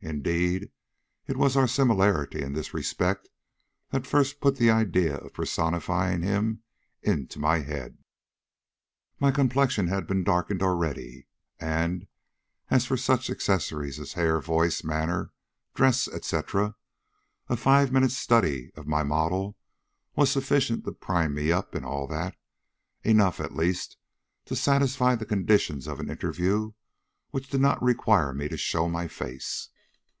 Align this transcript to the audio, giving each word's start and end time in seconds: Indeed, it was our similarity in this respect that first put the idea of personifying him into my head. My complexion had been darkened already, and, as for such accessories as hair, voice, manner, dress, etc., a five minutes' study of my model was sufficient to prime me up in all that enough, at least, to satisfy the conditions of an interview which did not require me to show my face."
Indeed, 0.00 0.70
it 1.26 1.36
was 1.36 1.56
our 1.56 1.66
similarity 1.66 2.40
in 2.40 2.52
this 2.52 2.72
respect 2.72 3.28
that 3.90 4.06
first 4.06 4.40
put 4.40 4.56
the 4.56 4.70
idea 4.70 5.16
of 5.16 5.34
personifying 5.34 6.22
him 6.22 6.62
into 7.02 7.40
my 7.40 7.58
head. 7.62 7.98
My 9.18 9.32
complexion 9.32 9.88
had 9.88 10.06
been 10.06 10.22
darkened 10.22 10.62
already, 10.62 11.26
and, 11.58 12.06
as 12.70 12.86
for 12.86 12.96
such 12.96 13.28
accessories 13.28 13.98
as 13.98 14.12
hair, 14.12 14.40
voice, 14.40 14.84
manner, 14.84 15.32
dress, 15.74 16.06
etc., 16.06 16.76
a 17.48 17.56
five 17.56 17.90
minutes' 17.90 18.16
study 18.16 18.70
of 18.76 18.86
my 18.86 19.02
model 19.02 19.58
was 20.14 20.30
sufficient 20.30 20.84
to 20.84 20.92
prime 20.92 21.34
me 21.34 21.50
up 21.50 21.74
in 21.74 21.84
all 21.84 22.06
that 22.06 22.36
enough, 23.02 23.40
at 23.40 23.56
least, 23.56 23.96
to 24.44 24.54
satisfy 24.54 25.16
the 25.16 25.26
conditions 25.26 25.88
of 25.88 25.98
an 25.98 26.08
interview 26.08 26.70
which 27.32 27.50
did 27.50 27.60
not 27.60 27.82
require 27.82 28.32
me 28.32 28.46
to 28.46 28.56
show 28.56 28.88
my 28.88 29.08
face." 29.08 29.70